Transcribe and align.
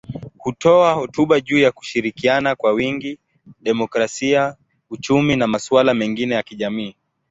Hutoa 0.37 0.93
hotuba 0.93 1.39
juu 1.41 1.57
ya 1.57 1.71
kushirikiana 1.71 2.55
kwa 2.55 2.71
wingi, 2.71 3.19
demokrasia, 3.61 4.55
uchumi 4.89 5.35
na 5.35 5.47
masuala 5.47 5.93
mengine 5.93 6.35
ya 6.35 6.43
kijamii. 6.43 6.95